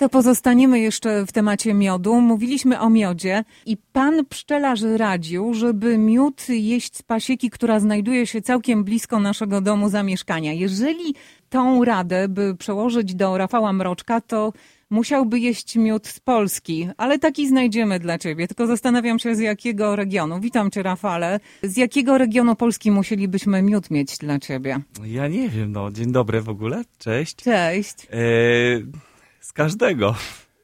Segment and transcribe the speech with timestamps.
[0.00, 2.20] To pozostaniemy jeszcze w temacie miodu.
[2.20, 8.42] Mówiliśmy o miodzie i pan pszczelarz radził, żeby miód jeść z pasieki, która znajduje się
[8.42, 10.52] całkiem blisko naszego domu zamieszkania.
[10.52, 11.14] Jeżeli
[11.50, 14.52] tą radę by przełożyć do Rafała Mroczka, to
[14.90, 18.48] musiałby jeść miód z Polski, ale taki znajdziemy dla ciebie.
[18.48, 20.40] Tylko zastanawiam się z jakiego regionu.
[20.40, 21.40] Witam cię Rafale.
[21.62, 24.80] Z jakiego regionu Polski musielibyśmy miód mieć dla ciebie?
[25.04, 25.90] Ja nie wiem, no.
[25.90, 26.82] Dzień dobry w ogóle.
[26.98, 27.36] Cześć.
[27.36, 28.06] Cześć.
[28.10, 29.09] E,
[29.40, 30.14] z każdego.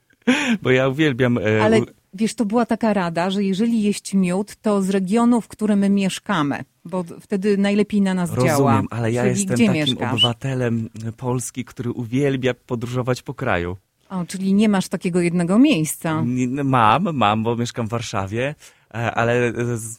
[0.63, 1.39] Bo ja uwielbiam...
[1.39, 1.81] E, Ale
[2.15, 5.91] wiesz, to była taka rada, że jeżeli jeść miód, to z regionu, w którym my
[5.91, 8.83] mieszkamy, bo wtedy najlepiej na nas Rozumiem, działa.
[8.91, 10.13] ale ja Czyli jestem takim mieszkasz?
[10.13, 13.77] obywatelem Polski, który uwielbia podróżować po kraju.
[14.11, 16.25] O, czyli nie masz takiego jednego miejsca.
[16.65, 18.55] Mam, mam, bo mieszkam w Warszawie, e,
[18.91, 19.99] ale z,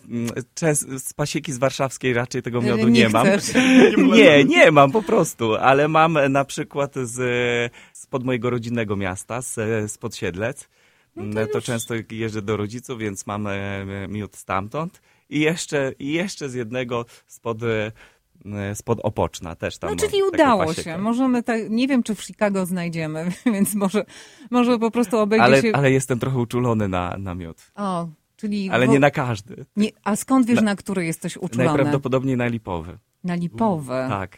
[0.55, 3.27] częs- z pasieki z warszawskiej raczej tego miodu nie, nie mam.
[4.15, 9.91] Nie, nie mam po prostu, ale mam na przykład z, spod mojego rodzinnego miasta, z,
[9.91, 10.69] spod Siedlec.
[11.15, 15.01] No to często jeżdżę do rodziców, więc mam e, miód stamtąd.
[15.29, 20.73] I jeszcze, I jeszcze z jednego spod, e, spod Opoczna też tam No, czyli udało
[20.73, 20.97] się.
[20.97, 24.05] Możemy tak, nie wiem, czy w Chicago znajdziemy, więc może,
[24.51, 25.71] może po prostu obejdzie Ale, się...
[25.73, 27.71] ale jestem trochę uczulony na, na miód.
[27.75, 28.69] O, czyli...
[28.69, 29.65] Ale wo- nie na każdy.
[29.75, 31.65] nie- A skąd wiesz, Na- na który jesteś uczulony?
[31.69, 32.97] Najprawdopodobniej na lipowy.
[33.23, 33.93] Na lipowy.
[34.09, 34.37] Tak.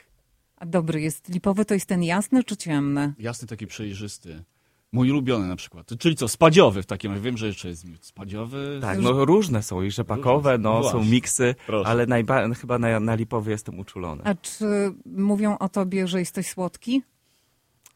[0.58, 1.30] A dobry jest.
[1.30, 3.14] Lipowy to jest ten jasny czy ciemny?
[3.20, 4.44] Jasny, taki przejrzysty.
[4.92, 5.88] Mój ulubiony na przykład.
[6.00, 7.24] Czyli co, spadziowy w takim razie.
[7.24, 8.78] Wiem, że jeszcze jest miód spadziowy.
[8.82, 11.12] Tak, no różne są i rzepakowe, Różne no, No są właśnie.
[11.12, 11.90] miksy, Proszę.
[11.90, 14.22] ale najba- chyba na, na lipowy jestem uczulony.
[14.26, 14.66] A czy
[15.06, 17.04] mówią o tobie, że jesteś słodki?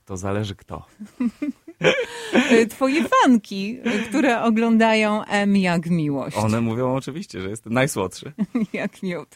[0.06, 0.86] To zależy kto.
[2.70, 3.80] Twoje fanki,
[4.10, 6.38] które oglądają M jak miłość.
[6.38, 8.34] One mówią oczywiście, że jestem najsłodszy.
[8.74, 9.36] jak miód.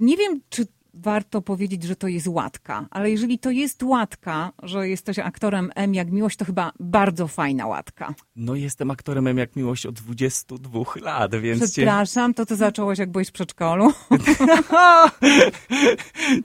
[0.00, 4.88] Nie wiem, czy warto powiedzieć, że to jest łatka, ale jeżeli to jest łatka, że
[4.88, 8.14] jesteś aktorem M jak miłość, to chyba bardzo fajna łatka.
[8.36, 11.82] No jestem aktorem M jak miłość od 22 lat, więc cię...
[11.82, 13.92] Przepraszam, to ty zacząłeś jak byłeś w przedszkolu.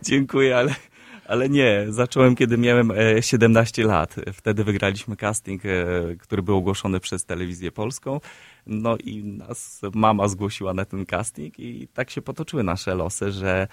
[0.09, 0.75] dziękuję, ale,
[1.27, 1.85] ale nie.
[1.89, 4.15] Zacząłem, kiedy miałem e, 17 lat.
[4.33, 5.69] Wtedy wygraliśmy casting, e,
[6.19, 8.19] który był ogłoszony przez telewizję polską.
[8.67, 13.67] No i nas mama zgłosiła na ten casting i tak się potoczyły nasze losy, że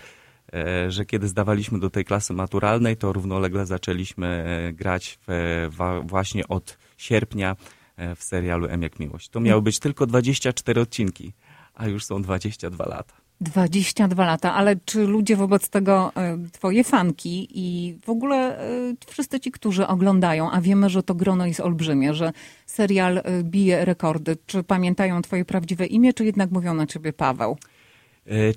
[0.53, 6.49] e, że kiedy zdawaliśmy do tej klasy maturalnej, to równolegle zaczęliśmy e, grać w, właśnie
[6.49, 7.57] od sierpnia
[7.97, 9.29] e, w serialu M jak Miłość.
[9.29, 11.33] To miały być tylko 24 odcinki,
[11.75, 13.24] a już są 22 lata.
[13.41, 18.69] 22 lata, ale czy ludzie wobec tego, e, twoje fanki i w ogóle e,
[19.07, 22.33] wszyscy ci, którzy oglądają, a wiemy, że to grono jest olbrzymie, że
[22.67, 27.59] serial e, bije rekordy, czy pamiętają twoje prawdziwe imię, czy jednak mówią na ciebie Paweł?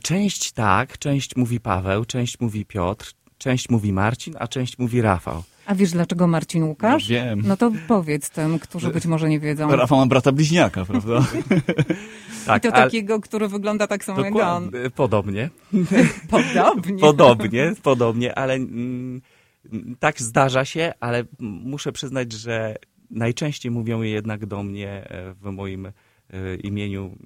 [0.01, 5.43] Część tak, część mówi Paweł, część mówi Piotr, część mówi Marcin, a część mówi Rafał.
[5.67, 7.09] A wiesz dlaczego Marcin Łukasz?
[7.09, 7.41] No wiem.
[7.45, 9.75] No to powiedz tym, którzy być może nie wiedzą.
[9.75, 11.19] Rafał ma brata bliźniaka, prawda?
[12.45, 14.63] Tak, I to ale- takiego, który wygląda tak samo jak on.
[14.66, 14.79] Dokładnie.
[14.85, 15.50] e, Podobnie,
[16.29, 17.00] Podobnie.
[17.00, 19.22] podobnie, podobnie, ale mm,
[20.00, 22.75] tak zdarza się, ale muszę przyznać, że
[23.11, 25.91] najczęściej mówią jednak do mnie e, w moim e,
[26.55, 27.17] imieniu,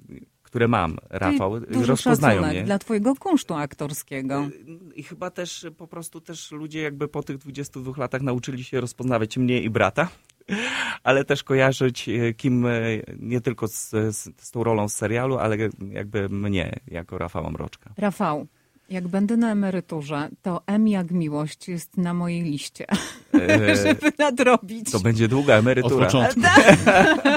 [0.52, 2.64] które mam, Rafał, duży rozpoznają szacunek mnie.
[2.64, 4.48] dla twojego kunsztu aktorskiego.
[4.94, 9.36] I chyba też po prostu też ludzie jakby po tych 22 latach nauczyli się rozpoznawać
[9.36, 10.08] mnie i brata,
[11.04, 12.70] ale też kojarzyć e, kim e,
[13.18, 15.56] nie tylko z, z, z tą rolą z serialu, ale
[15.90, 17.90] jakby mnie jako Rafała Mroczka.
[17.98, 18.46] Rafał,
[18.90, 22.86] jak będę na emeryturze, to M jak miłość jest na mojej liście,
[23.34, 24.90] E, żeby nadrobić.
[24.92, 26.06] to będzie długa Od emerytura.
[26.06, 26.40] początku.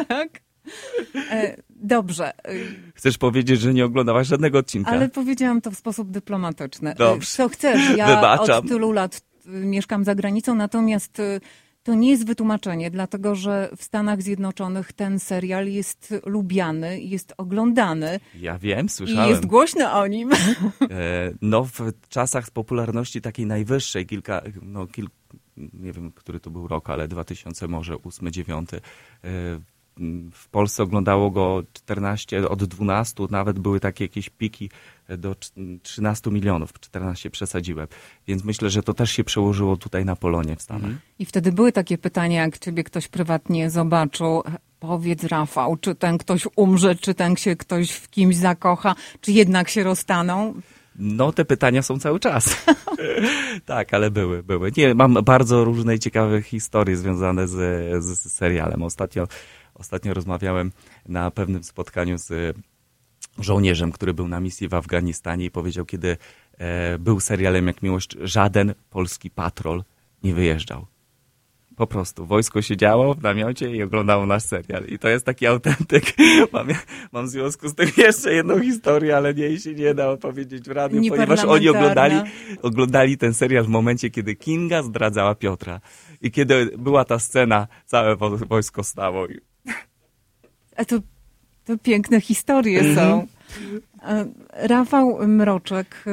[0.08, 0.46] Tak.
[1.86, 2.32] Dobrze,
[2.96, 4.92] Chcesz powiedzieć, że nie oglądałaś żadnego odcinka?
[4.92, 6.96] ale powiedziałam to w sposób dyplomatyczny.
[6.98, 7.28] Dobrze.
[7.28, 8.58] Co chcesz, ja Wybaczam.
[8.60, 11.40] od tylu lat e, mieszkam za granicą, natomiast e,
[11.84, 18.20] to nie jest wytłumaczenie, dlatego że w Stanach Zjednoczonych ten serial jest lubiany, jest oglądany
[18.40, 19.30] Ja wiem, i słyszałem.
[19.30, 20.32] jest głośno o nim.
[20.34, 20.36] E,
[21.42, 25.08] No, w czasach popularności takiej najwyższej, kilka, no, kil,
[25.74, 28.70] nie wiem, który to był rok, ale 2000, może 8, 9.
[30.32, 34.70] W Polsce oglądało go 14, od 12, nawet były takie jakieś piki
[35.10, 37.88] do cz- 13 milionów, 14 przesadziłem.
[38.28, 40.92] Więc myślę, że to też się przełożyło tutaj na Polonie w Stanach.
[41.20, 44.44] I wtedy były takie pytania, jak ciebie ktoś prywatnie zobaczył.
[44.80, 49.70] Powiedz, Rafał, czy ten ktoś umrze, czy ten się ktoś w kimś zakocha, czy jednak
[49.70, 50.54] się rozstaną?
[50.96, 52.66] No, te pytania są cały czas.
[53.66, 54.72] tak, ale były, były.
[54.78, 57.54] Nie, mam bardzo różne i ciekawe historie związane z,
[58.04, 58.84] z serialem.
[58.84, 59.28] Ostatnio,
[59.76, 60.72] ostatnio rozmawiałem
[61.08, 62.58] na pewnym spotkaniu z
[63.40, 66.18] żołnierzem, który był na misji w Afganistanie i powiedział, kiedy
[66.58, 69.84] e, był serialem jak Miłość, żaden polski patrol
[70.24, 70.86] nie wyjeżdżał.
[71.76, 72.26] Po prostu.
[72.26, 74.86] Wojsko siedziało w namiocie i oglądało nasz serial.
[74.86, 76.04] I to jest taki autentyk.
[76.54, 76.68] Mam,
[77.12, 80.72] mam w związku z tym jeszcze jedną historię, ale nie się nie da opowiedzieć w
[80.72, 82.16] radiu, ponieważ oni oglądali,
[82.62, 85.82] oglądali ten serial w momencie, kiedy Kinga zdradzała Piotra.
[86.22, 88.16] I kiedy była ta scena, całe
[88.50, 89.28] wojsko stało.
[90.76, 91.00] A to,
[91.66, 92.96] to piękne historie -hmm.
[92.96, 93.28] są.
[94.54, 96.12] Rafał Mroczek y,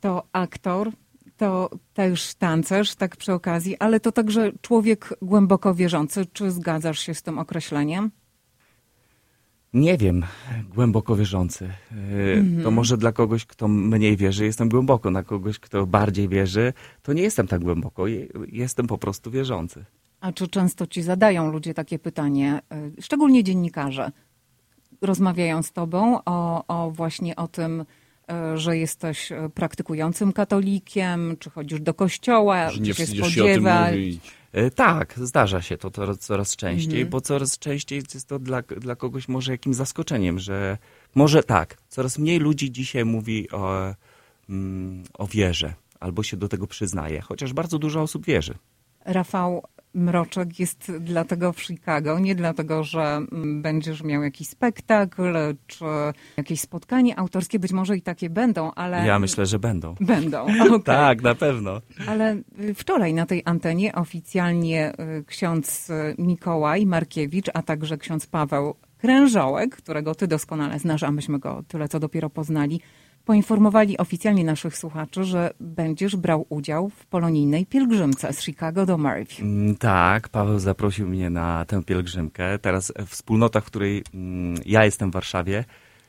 [0.00, 0.90] to aktor,
[1.36, 6.26] to też tancerz, tak przy okazji, ale to także człowiek głęboko wierzący.
[6.32, 8.10] Czy zgadzasz się z tym określeniem?
[9.72, 10.22] Nie wiem,
[10.74, 11.70] głęboko wierzący.
[11.92, 12.62] Mm-hmm.
[12.62, 15.10] To może dla kogoś, kto mniej wierzy, jestem głęboko.
[15.10, 16.72] Na kogoś, kto bardziej wierzy,
[17.02, 18.04] to nie jestem tak głęboko.
[18.48, 19.84] Jestem po prostu wierzący.
[20.22, 22.60] A czy często ci zadają ludzie takie pytanie,
[22.98, 24.10] y, szczególnie dziennikarze,
[25.00, 27.84] rozmawiają z tobą o, o właśnie o tym,
[28.32, 33.94] E, że jesteś e, praktykującym katolikiem, czy chodzisz do kościoła, że nie się spodziewać.
[34.52, 37.10] E, tak, zdarza się to coraz, coraz częściej, mhm.
[37.10, 40.78] bo coraz częściej jest to dla, dla kogoś może jakimś zaskoczeniem, że
[41.14, 43.94] może tak, coraz mniej ludzi dzisiaj mówi o,
[44.48, 48.54] mm, o wierze, albo się do tego przyznaje, chociaż bardzo dużo osób wierzy.
[49.04, 49.62] Rafał,
[49.94, 55.36] Mroczek jest dlatego w Chicago, nie dlatego, że mm, będziesz miał jakiś spektakl,
[55.66, 55.84] czy
[56.36, 59.06] jakieś spotkanie autorskie, być może i takie będą, ale...
[59.06, 59.94] Ja myślę, że będą.
[60.00, 60.82] Będą, okay.
[60.84, 61.80] tak, na pewno.
[62.08, 68.26] Ale y, wczoraj na tej antenie oficjalnie y, ksiądz y, Mikołaj Markiewicz, a także ksiądz
[68.26, 72.80] Paweł Krężołek, którego ty doskonale znasz, a myśmy go tyle co dopiero poznali,
[73.24, 79.48] poinformowali oficjalnie naszych słuchaczy, że będziesz brał udział w polonijnej pielgrzymce z Chicago do Maryville.
[79.48, 82.58] Mm, tak, Paweł zaprosił mnie na tę pielgrzymkę.
[82.58, 85.64] Teraz wspólnota, w której mm, ja jestem w Warszawie,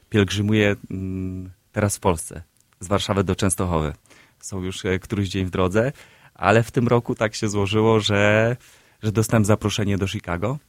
[0.10, 2.42] pielgrzymuje mm, teraz w Polsce,
[2.80, 3.94] z Warszawy do Częstochowy.
[4.40, 5.92] Są już e, któryś dzień w drodze,
[6.34, 8.56] ale w tym roku tak się złożyło, że,
[9.04, 10.60] że dostałem zaproszenie do Chicago.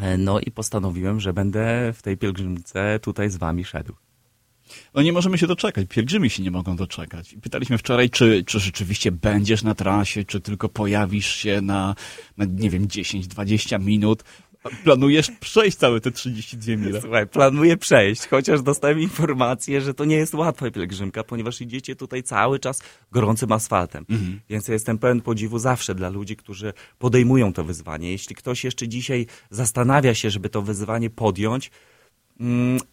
[0.00, 3.94] E, no i postanowiłem, że będę w tej pielgrzymce tutaj z wami szedł.
[4.94, 7.36] No nie możemy się doczekać, pielgrzymi się nie mogą doczekać.
[7.42, 11.94] Pytaliśmy wczoraj, czy, czy rzeczywiście będziesz na trasie, czy tylko pojawisz się na,
[12.36, 14.24] na nie wiem, 10-20 minut.
[14.84, 17.00] Planujesz przejść całe te 32 mile.
[17.00, 22.22] Słuchaj, planuję przejść, chociaż dostałem informację, że to nie jest łatwa pielgrzymka, ponieważ idziecie tutaj
[22.22, 22.82] cały czas
[23.12, 24.04] gorącym asfaltem.
[24.08, 24.40] Mhm.
[24.48, 28.10] Więc ja jestem pełen podziwu zawsze dla ludzi, którzy podejmują to wyzwanie.
[28.10, 31.70] Jeśli ktoś jeszcze dzisiaj zastanawia się, żeby to wyzwanie podjąć,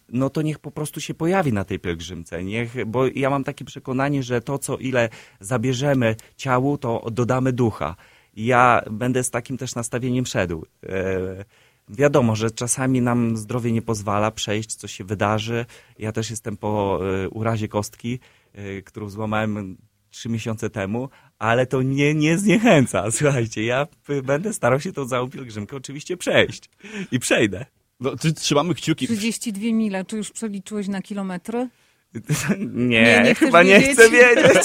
[0.08, 2.44] no to niech po prostu się pojawi na tej pielgrzymce.
[2.44, 5.08] Niech, bo ja mam takie przekonanie, że to, co ile
[5.40, 7.96] zabierzemy ciału, to dodamy ducha.
[8.36, 10.66] Ja będę z takim też nastawieniem szedł.
[10.82, 11.44] E,
[11.88, 15.66] wiadomo, że czasami nam zdrowie nie pozwala przejść, co się wydarzy.
[15.98, 18.18] Ja też jestem po e, urazie kostki,
[18.52, 19.76] e, którą złamałem
[20.10, 21.08] trzy miesiące temu,
[21.38, 23.10] ale to mnie nie zniechęca.
[23.10, 23.86] Słuchajcie, ja
[24.24, 26.70] będę starał się tą całą pielgrzymkę oczywiście przejść
[27.12, 27.66] i przejdę.
[28.00, 29.06] No, trzymamy kciuki.
[29.06, 31.68] 32 mile, czy już przeliczyłeś na kilometry?
[32.58, 34.64] Nie, nie, nie chyba nie chcę wiedzieć.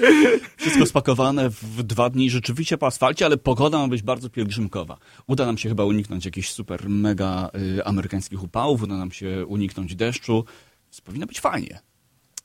[0.56, 4.98] Wszystko spakowane w dwa dni rzeczywiście po asfalcie, ale pogoda ma być bardzo pielgrzymkowa.
[5.26, 9.94] Uda nam się chyba uniknąć jakichś super mega y, amerykańskich upałów, uda nam się uniknąć
[9.96, 10.44] deszczu.
[10.86, 11.80] Więc powinno być fajnie.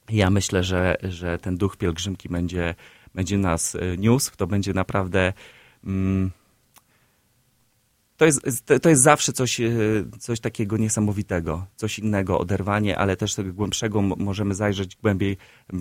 [0.10, 2.76] Ja myślę, że, że ten duch pielgrzymki będzie,
[3.16, 4.32] będzie nas y, niósł.
[4.38, 5.34] To będzie naprawdę...
[5.84, 6.32] Mm,
[8.18, 8.42] to jest,
[8.82, 9.72] to jest zawsze coś, e,
[10.20, 15.38] coś takiego niesamowitego, coś innego, oderwanie, ale też tego głębszego możemy zajrzeć głębiej,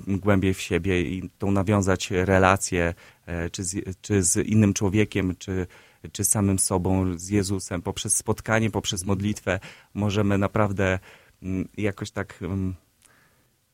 [0.09, 2.95] głębiej w siebie i tą nawiązać relację,
[3.27, 5.67] e, czy z, czy z innym człowiekiem, czy,
[6.13, 7.83] czy samym sobą, z Jezusem.
[7.83, 9.61] Poprzez spotkanie, poprzez modlitwę
[9.95, 10.99] możemy naprawdę
[11.77, 12.41] jakoś tak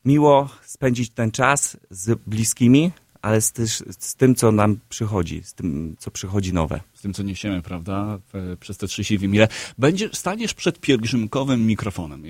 [0.05, 2.91] miło spędzić ten czas z bliskimi,
[3.23, 6.79] ale z, też, z tym, co nam przychodzi, z tym, co przychodzi nowe.
[6.93, 8.19] Z tym, co niesiemy, prawda,
[8.59, 9.47] przez te 30 mile.
[9.77, 12.27] Będzie, staniesz przed pielgrzymkowym mikrofonem e,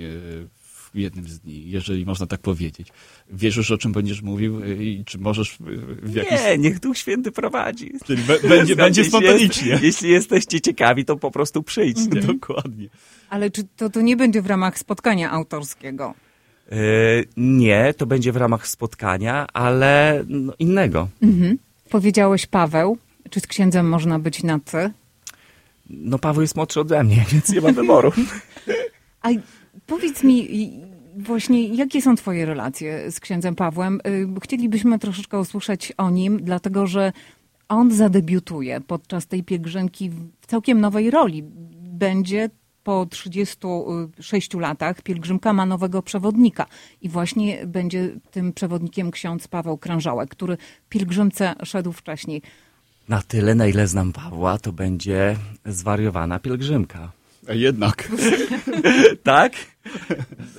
[0.94, 2.88] w jednym z dni, jeżeli można tak powiedzieć.
[3.30, 5.56] Wierzysz, o czym będziesz mówił e, i czy możesz
[6.02, 6.32] w jakiś...
[6.32, 7.92] Nie, niech Duch Święty prowadzi.
[8.04, 9.68] Czyli będzie, będzie spontanicznie.
[9.68, 12.20] Jeśli, jeśli jesteście ciekawi, to po prostu przyjdźcie.
[12.32, 12.88] Dokładnie.
[13.30, 16.14] Ale czy to, to nie będzie w ramach spotkania autorskiego?
[16.72, 16.76] E,
[17.36, 21.08] nie, to będzie w ramach spotkania, ale no, innego.
[21.22, 21.58] Mhm.
[21.90, 22.98] Powiedziałeś Paweł.
[23.30, 24.90] Czy z księdzem można być na ty?
[25.90, 28.12] No Paweł jest młodszy ode mnie, więc nie ma wyboru.
[29.22, 29.28] A
[29.86, 30.48] powiedz mi
[31.16, 34.00] właśnie, jakie są twoje relacje z księdzem Pawłem?
[34.06, 37.12] Y, chcielibyśmy troszeczkę usłyszeć o nim, dlatego że
[37.68, 41.42] on zadebiutuje podczas tej pielgrzymki w całkiem nowej roli.
[41.80, 42.50] Będzie
[42.84, 46.66] po 36 latach pielgrzymka ma nowego przewodnika
[47.02, 50.56] i właśnie będzie tym przewodnikiem ksiądz Paweł Krążałek, który
[50.88, 52.42] pielgrzymce szedł wcześniej.
[53.08, 55.36] Na tyle, na ile znam Pawła, to będzie
[55.66, 57.12] zwariowana pielgrzymka.
[57.48, 58.08] A jednak.
[59.22, 59.52] tak?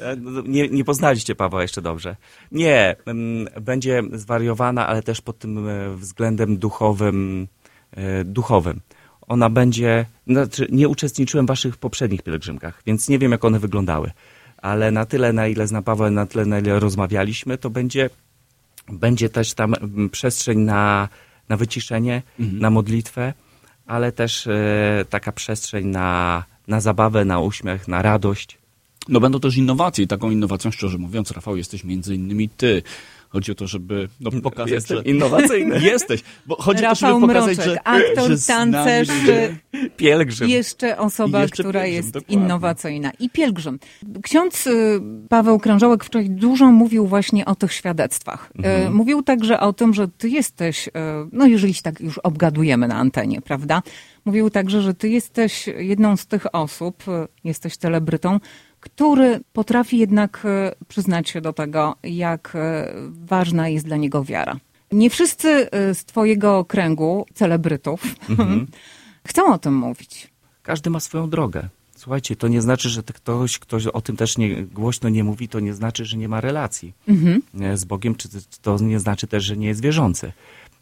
[0.01, 2.15] E, no, Nie, nie poznaliście Pawła jeszcze dobrze.
[2.51, 7.47] Nie, mm, będzie zwariowana, ale też pod tym e, względem duchowym.
[7.91, 8.79] e, duchowym.
[9.27, 10.05] Ona będzie.
[10.27, 14.11] Znaczy, nie uczestniczyłem w waszych poprzednich pielgrzymkach, więc nie wiem, jak one wyglądały.
[14.57, 18.09] Ale na tyle, na ile znam Pawła, na tyle, na ile rozmawialiśmy, to będzie,
[18.91, 21.09] będzie też tam mm, przestrzeń na,
[21.49, 23.33] na wyciszenie, na modlitwę,
[23.85, 28.57] ale też e, taka przestrzeń na, na zabawę, na uśmiech, na radość.
[29.07, 32.83] No będą też innowacje i taką innowacją, szczerze mówiąc, Rafał, jesteś między innymi ty.
[33.29, 35.03] Chodzi o to, żeby no, pokazać, Jestem że...
[35.03, 35.79] innowacyjny.
[35.91, 37.87] Jesteś, bo chodzi o to, Rafał żeby pokazać, Mroczek, że...
[37.87, 39.55] aktor, że tancerz, ludzie-
[39.97, 40.49] Pielgrzym.
[40.49, 42.35] Jeszcze osoba, jeszcze która pielgrzym, jest dokładnie.
[42.35, 43.11] innowacyjna.
[43.19, 43.79] I pielgrzym.
[44.23, 48.51] Ksiądz y, Paweł Krążołek wczoraj dużo mówił właśnie o tych świadectwach.
[48.85, 50.91] Y, Mówił także o tym, że ty jesteś, y,
[51.31, 53.81] no jeżeli się tak już obgadujemy na antenie, prawda?
[54.25, 57.03] Mówił także, że ty jesteś jedną z tych osób,
[57.43, 58.39] jesteś celebrytą,
[58.85, 60.45] który potrafi jednak
[60.81, 62.59] y, przyznać się do tego, jak y,
[63.25, 64.55] ważna jest dla niego wiara.
[64.91, 65.47] Nie wszyscy
[65.89, 68.03] y, z twojego kręgu celebrytów
[69.27, 70.29] chcą o tym mówić.
[70.63, 71.69] Każdy ma swoją drogę.
[71.95, 75.59] Słuchajcie, to nie znaczy, że ktoś, ktoś o tym też nie, głośno nie mówi, to
[75.59, 76.93] nie znaczy, że nie ma relacji
[77.61, 78.29] e, z Bogiem, czy
[78.61, 80.31] to nie znaczy też, że nie jest wierzący.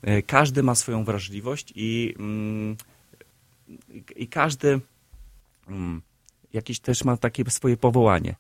[0.01, 2.75] E, Każdy ma swoją wrażliwość i, mm,
[3.89, 4.79] i, i każdy
[5.67, 6.01] mm,
[6.53, 8.35] jakieś też ma takie swoje powołanie.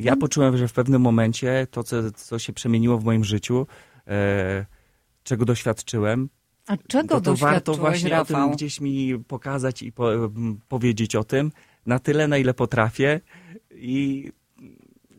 [0.00, 3.66] Ja poczułem, że w pewnym momencie to, co, co się przemieniło w moim życiu,
[4.06, 4.66] e,
[5.24, 6.28] czego doświadczyłem,
[6.66, 8.50] A czego to, to warto właśnie o tym Rafał?
[8.50, 10.10] gdzieś mi pokazać i po,
[10.68, 11.52] powiedzieć o tym
[11.86, 13.20] na tyle, na ile potrafię
[13.70, 14.32] i,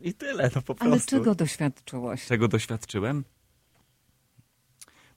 [0.02, 0.92] i tyle, no po prostu.
[0.92, 2.26] Ale czego doświadczyłeś?
[2.26, 3.24] Czego doświadczyłem?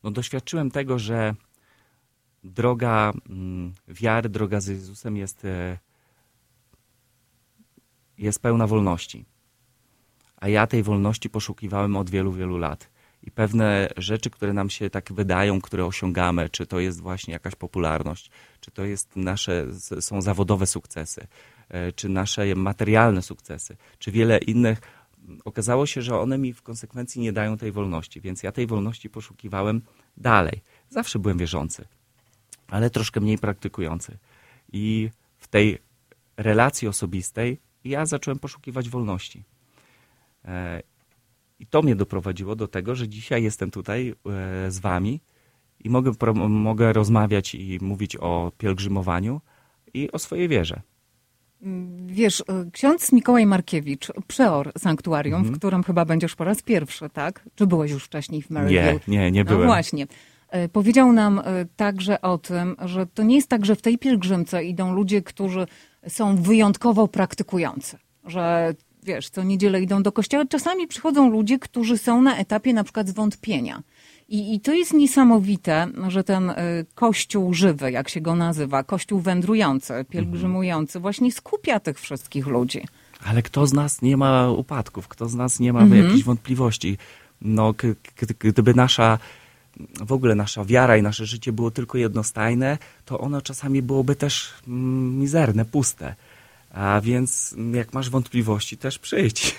[0.03, 1.35] No doświadczyłem tego, że
[2.43, 5.77] droga mm, wiary, droga z Jezusem jest, e,
[8.19, 9.25] jest pełna wolności.
[10.37, 12.89] A ja tej wolności poszukiwałem od wielu, wielu lat.
[13.23, 17.55] I pewne rzeczy, które nam się tak wydają, które osiągamy, czy to jest właśnie jakaś
[17.55, 19.67] popularność, czy to jest nasze,
[19.99, 21.27] są zawodowe sukcesy,
[21.69, 24.81] e, czy nasze materialne sukcesy, czy wiele innych,
[25.45, 29.09] okazało się, że one mi w konsekwencji nie dają tej wolności, więc ja tej wolności
[29.09, 29.81] poszukiwałem
[30.17, 30.61] dalej.
[30.89, 31.85] Zawsze byłem wierzący,
[32.67, 34.17] ale troszkę mniej praktykujący.
[34.73, 35.77] I w tej
[36.37, 39.43] relacji osobistej ja zacząłem poszukiwać wolności.
[40.45, 40.81] E,
[41.59, 45.21] I to mnie doprowadziło do tego, że dzisiaj jestem tutaj e, z wami
[45.79, 46.11] i mogę,
[46.49, 49.41] mogę rozmawiać i mówić o pielgrzymowaniu
[49.93, 50.81] i o swojej wierze.
[52.07, 55.55] Wiesz, y, ksiądz Mikołaj Markiewicz, przeor sanktuarium, Mhm.
[55.55, 57.43] w którym chyba będziesz po raz pierwszy, tak?
[57.55, 58.93] Czy byłeś już wcześniej w Maryville?
[58.93, 59.67] Nie, nie, nie No byłem.
[59.67, 60.07] właśnie.
[60.49, 61.43] E, Powiedział nam e,
[61.75, 65.67] także o tym, że to nie jest tak, że w tej pielgrzymce idą ludzie, którzy
[66.07, 67.97] są wyjątkowo praktykujący.
[68.25, 70.45] Że wiesz, co niedzielę idą do kościoła.
[70.45, 73.83] Czasami przychodzą ludzie, którzy są na etapie na przykład zwątpienia.
[74.29, 76.55] I, I to jest niesamowite, że ten e,
[76.95, 82.81] kościół żywy, jak się go nazywa, kościół wędrujący, pielgrzymujący, właśnie skupia tych wszystkich ludzi.
[83.25, 85.07] Ale kto z nas nie ma upadków?
[85.07, 86.97] Kto z nas nie ma jakichś wątpliwości?
[87.41, 87.73] No,
[88.39, 89.17] gdyby nasza,
[90.05, 94.53] w ogóle nasza wiara i nasze życie było tylko jednostajne, to ono czasami byłoby też
[94.67, 96.15] mm, mizerne, puste.
[96.73, 99.55] A więc mm, jak masz wątpliwości, też przyjdź.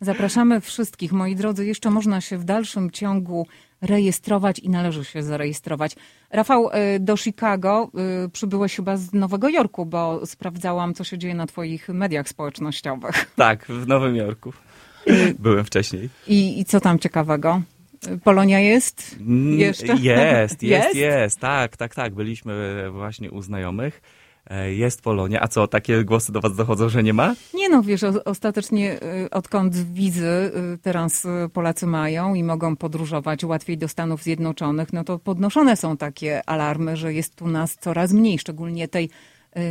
[0.00, 1.66] Zapraszamy wszystkich, moi drodzy.
[1.66, 3.46] Jeszcze można się w dalszym ciągu
[3.80, 5.96] rejestrować i należy się zarejestrować.
[6.30, 7.90] Rafał, y, do Chicago
[8.24, 13.34] y, przybyłeś chyba z Nowego Jorku, bo sprawdzałam, co się dzieje na twoich mediach społecznościowych.
[13.36, 14.52] Tak, w Nowym Jorku.
[15.38, 16.08] Byłem wcześniej.
[16.26, 17.62] I, i co tam ciekawego?
[18.24, 19.16] Polonia jest?
[19.20, 19.86] Mm, Jeszcze?
[19.86, 20.94] Jest, jest, Jest?
[20.94, 22.14] jest, Tak, tak, tak.
[22.14, 24.00] Byliśmy właśnie u znajomych.
[24.50, 25.40] E, Jest Polonia.
[25.42, 27.34] A co, takie głosy do was dochodzą, że nie ma?
[27.54, 33.88] Nie no, wiesz, ostatecznie y, odkąd wizy teraz Polacy mają i mogą podróżować łatwiej do
[33.88, 38.88] Stanów Zjednoczonych, no to podnoszone są takie alarmy, że jest tu nas coraz mniej, szczególnie
[38.88, 39.10] tej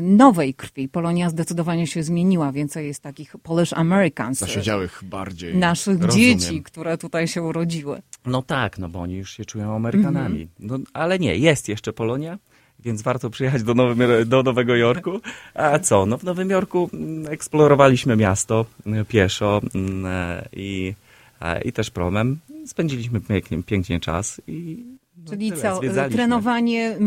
[0.02, 0.90] nowej krwi.
[0.90, 5.58] Polonia zdecydowanie się zmieniła, więcej jest takich Polish Americans, y, Zasiedziałych bardziej.
[5.58, 6.40] naszych Rozumiem.
[6.40, 8.02] dzieci, które tutaj się urodziły.
[8.26, 10.48] No tak, no bo oni już się czują Amerykanami.
[10.60, 12.38] No, ale nie, jest jeszcze Polonia,
[12.80, 15.20] więc warto przyjechać do, Nowym, do Nowego Jorku.
[15.54, 16.06] A co?
[16.06, 16.90] No w Nowym Jorku
[17.30, 20.94] eksplorowaliśmy miasto mm, pieszo mm, e, i,
[21.42, 22.40] e, i też promem.
[22.66, 24.84] Spędziliśmy pięknie, pięknie czas i
[25.30, 26.18] Czyli tyle, co, zwiedzaliśmy.
[26.18, 26.98] trenowanie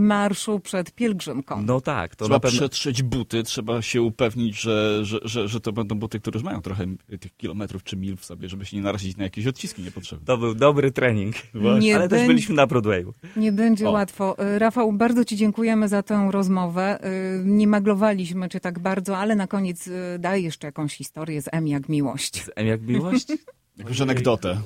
[0.00, 1.62] marszu przed pielgrzymką.
[1.62, 2.58] No tak, to Trzeba pewno...
[2.58, 6.62] przetrzeć buty, trzeba się upewnić, że, że, że, że to będą buty, które już mają
[6.62, 6.84] trochę
[7.20, 10.26] tych kilometrów czy mil w sobie, żeby się nie narazić na jakieś odciski niepotrzebne.
[10.26, 11.34] To był dobry trening.
[11.80, 13.14] Nie Ale też byliśmy na Broadwayu.
[13.36, 13.92] Nie będzie O.
[13.92, 14.36] łatwo.
[14.54, 16.98] Y, Rafał, bardzo Ci dziękujemy za tę rozmowę.
[17.40, 21.48] Y, Nie maglowaliśmy Cię tak bardzo, ale na koniec y, daj jeszcze jakąś historię z
[21.52, 22.44] M jak miłość.
[22.44, 23.26] Z M jak miłość?
[23.78, 24.60] Jakąś anegdotę.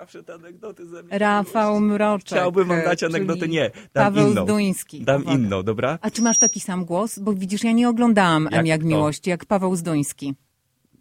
[0.00, 1.18] Zawsze te anegdoty ze mnie.
[1.18, 2.26] Rafał Mroczek.
[2.38, 3.48] Chciałbym wam dać anegdotę.
[3.48, 4.42] Nie, dam Paweł inną.
[4.44, 5.04] Zduński.
[5.04, 5.38] Dam Uwaga.
[5.38, 5.98] inną, dobra?
[6.02, 7.18] A czy masz taki sam głos?
[7.18, 8.86] Bo widzisz, ja nie oglądałam M Jak jak to?
[8.86, 10.34] miłość, jak Paweł Zduński.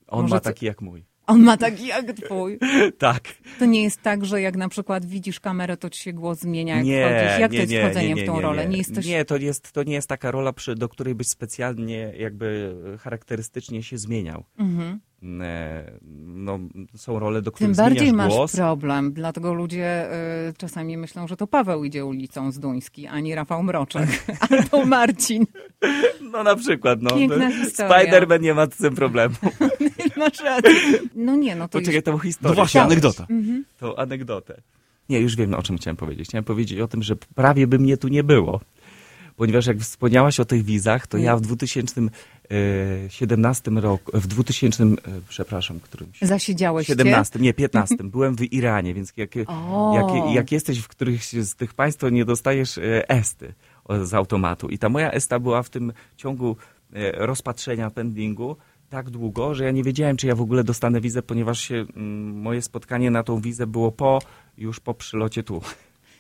[0.08, 1.06] On Może ma co- taki jak mój.
[1.28, 2.60] On ma taki jak twój.
[2.98, 3.24] Tak.
[3.60, 6.76] To nie jest tak, że jak na przykład widzisz kamerę, to ci się głos zmienia,
[6.76, 7.40] jak nie, wchodzisz.
[7.40, 8.64] Jak nie, to jest nie, wchodzenie nie, nie, w tą nie, rolę?
[8.64, 9.06] Nie, Nie jesteś...
[9.06, 13.84] nie to, jest, to nie jest taka rola, przy, do której byś specjalnie jakby charakterystycznie
[13.84, 14.44] się zmieniał.
[14.58, 15.00] Mhm.
[15.42, 15.92] E,
[16.28, 16.60] No,
[16.96, 18.56] są role, do Tym których bardziej zmieniasz masz głos.
[18.56, 20.14] problem, dlatego ludzie
[20.50, 24.86] y, czasami myślą, że to Paweł idzie ulicą z Duński, a nie Rafał Mroczek albo
[24.86, 25.46] Marcin.
[26.32, 27.10] No na przykład, no.
[27.10, 27.90] Piękna historia.
[27.98, 29.36] Spider-Man nie ma z tym problemu.
[30.18, 30.72] Masz rację.
[31.16, 32.04] No nie, no to Poczekaj, już...
[32.04, 32.50] tą historię.
[32.50, 33.28] No właśnie, anegdota.
[33.80, 34.62] Tą anegdotę.
[35.10, 36.28] Nie, już wiem, o czym chciałem powiedzieć.
[36.28, 38.62] Chciałem powiedzieć o tym, że prawie by mnie tu nie było.
[39.36, 44.88] Ponieważ jak wspomniałaś o tych wizach, to ja w 2017 roku, w 2000, e,
[45.30, 46.22] przepraszam, którymś...
[46.22, 47.96] Zasiedziałeś 17, nie, 15.
[48.04, 49.48] Byłem w Iranie, więc jak, jak,
[50.34, 53.54] jak jesteś w którychś z tych państw, to nie dostajesz e, esty
[54.04, 54.70] z automatu.
[54.70, 56.56] I ta moja esta była w tym ciągu
[56.94, 58.58] e, rozpatrzenia pendingu
[58.90, 62.42] tak długo, że ja nie wiedziałem, czy ja w ogóle dostanę wizę, ponieważ się, mm,
[62.42, 64.22] moje spotkanie na tą wizę było po,
[64.58, 65.62] już po przylocie tu.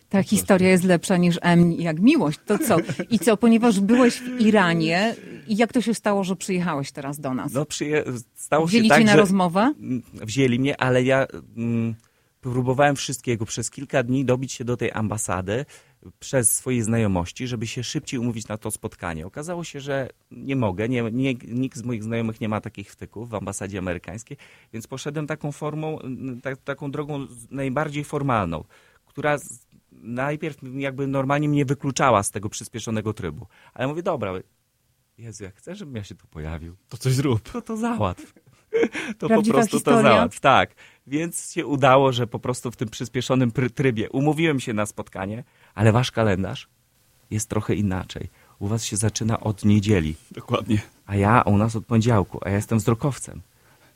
[0.09, 2.39] Ta historia jest lepsza niż M jak miłość.
[2.45, 2.77] To co?
[3.09, 5.15] I co, ponieważ byłeś w Iranie,
[5.47, 7.53] i jak to się stało, że przyjechałeś teraz do nas?
[7.53, 8.03] No, przyje-
[8.35, 9.73] stało Wzięli się tak, cię na rozmowę?
[9.79, 11.95] Mm, wzięli mnie, ale ja mm,
[12.41, 15.65] próbowałem wszystkiego przez kilka dni dobić się do tej ambasady
[16.19, 19.27] przez swoje znajomości, żeby się szybciej umówić na to spotkanie.
[19.27, 23.29] Okazało się, że nie mogę, nie, nie, nikt z moich znajomych nie ma takich wtyków
[23.29, 24.37] w ambasadzie amerykańskiej,
[24.73, 25.99] więc poszedłem taką formą,
[26.43, 28.63] tak, taką drogą najbardziej formalną,
[29.05, 29.37] która
[30.05, 33.47] najpierw jakby normalnie mnie wykluczała z tego przyspieszonego trybu.
[33.73, 34.33] Ale mówię, dobra,
[35.17, 37.49] Jezu, jak chcę, żebym ja się tu pojawił, To coś zrób.
[37.51, 38.33] to to załatw.
[39.19, 40.01] To Prawdziwa po prostu historia?
[40.01, 40.39] to załatw.
[40.39, 40.75] Tak.
[41.07, 45.43] Więc się udało, że po prostu w tym przyspieszonym trybie umówiłem się na spotkanie,
[45.75, 46.67] ale wasz kalendarz
[47.31, 48.29] jest trochę inaczej.
[48.59, 50.81] U was się zaczyna od niedzieli, Dokładnie.
[51.05, 53.41] a ja u nas od poniedziałku, a ja jestem wzrokowcem.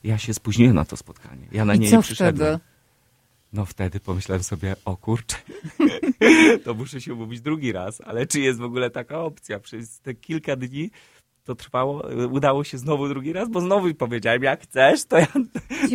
[0.03, 1.47] Ja się spóźniłem na to spotkanie.
[1.51, 2.35] Ja na nie I co nie przyszedłem.
[2.57, 2.68] wtedy?
[3.53, 5.35] No wtedy pomyślałem sobie, o kurczę,
[6.65, 9.59] to muszę się umówić drugi raz, ale czy jest w ogóle taka opcja?
[9.59, 10.91] Przez te kilka dni
[11.43, 15.39] to trwało, udało się znowu drugi raz, bo znowu powiedziałem, jak chcesz, to ja to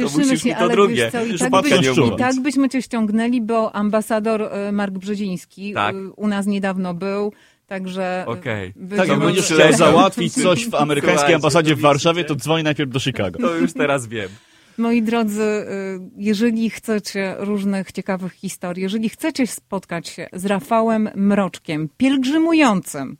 [0.00, 1.10] musisz się, mi to ale drugie.
[1.10, 4.94] co, i Już tak, patrzę byś, i tak byśmy cię ściągnęli, bo ambasador e, Mark
[4.94, 5.94] Brzeziński Tak.
[5.94, 7.32] e, u nas niedawno był,
[7.66, 8.24] także...
[8.26, 8.72] Okej.
[8.76, 12.90] być Tak, jak będziesz chciał załatwić coś w amerykańskiej ambasadzie w Warszawie, to dzwoń najpierw
[12.90, 13.38] do Chicago.
[13.38, 14.28] To już teraz wiem.
[14.78, 15.64] Moi drodzy, y,
[16.16, 23.16] jeżeli chcecie różnych ciekawych historii, jeżeli chcecie spotkać się z Rafałem Mroczkiem, pielgrzymującym,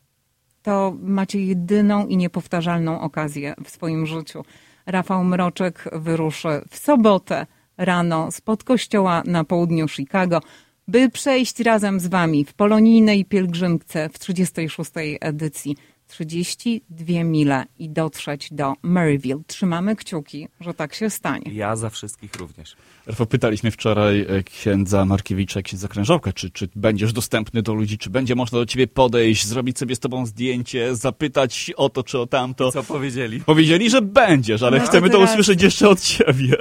[0.62, 4.44] to macie jedyną i niepowtarzalną okazję w swoim życiu.
[4.86, 10.40] Rafał Mroczek wyruszy w sobotę rano spod kościoła na południu Chicago,
[10.88, 14.90] by przejść razem z wami w polonijnej pielgrzymce w 36.
[15.20, 15.76] edycji
[16.14, 19.42] 32 mile i dotrzeć do Maryville.
[19.46, 21.44] Trzymamy kciuki, że tak się stanie.
[21.52, 22.76] Ja za wszystkich również.
[23.06, 28.10] Rafał, pytaliśmy wczoraj e, księdza Markiewicza, księdza Krężowka, czy, czy będziesz dostępny do ludzi, czy
[28.10, 32.26] będzie można do ciebie podejść, zrobić sobie z tobą zdjęcie, zapytać o to czy o
[32.26, 32.72] tamto.
[32.72, 33.40] Co powiedzieli?
[33.40, 36.56] Powiedzieli, że będziesz, ale No, chcemy to usłyszeć jeszcze od ciebie.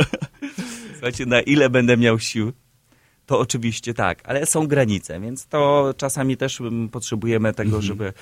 [0.93, 2.53] Słuchajcie, na ile będę miał sił,
[3.25, 8.13] to oczywiście tak, ale są granice, więc to czasami też mm, potrzebujemy tego, żeby, e,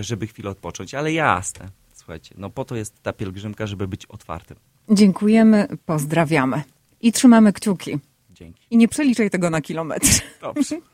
[0.00, 1.68] żeby chwilę odpocząć, ale jasne.
[1.94, 4.56] Słuchajcie, no po to jest ta pielgrzymka, żeby być otwartym.
[4.90, 6.62] Dziękujemy, pozdrawiamy
[7.00, 7.98] i trzymamy kciuki.
[8.30, 8.66] Dzięki.
[8.70, 10.08] I nie przeliczaj tego na kilometr.
[10.40, 10.80] Dobrze.